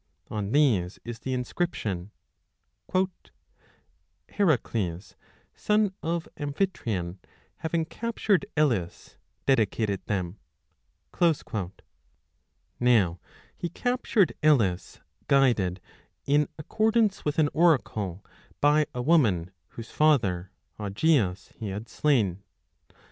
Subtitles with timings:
[0.31, 2.11] On these is the 25 inscription
[4.29, 5.15] Heracles,
[5.53, 7.19] son of Amphitryon,
[7.57, 10.39] having cap tured Elis, dedicated them.
[12.79, 13.19] Now
[13.55, 15.79] he captured Elis guided,
[16.25, 18.25] in accordance with an oracle,
[18.59, 20.49] by a woman, whose father,
[20.79, 22.41] Augeas, he had slain.